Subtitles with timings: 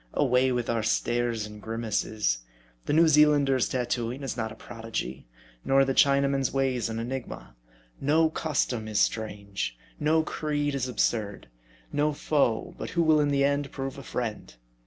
[0.15, 2.39] Away with our stares and grimaces.
[2.87, 5.27] The New Zealander's tattoo ing is not a prodigy;
[5.63, 7.55] nor the Chinaman's ways an enigma.
[7.99, 11.49] No custom is strange; no creed is absurd;
[11.93, 14.55] no foe, but who will in the end prove a friend.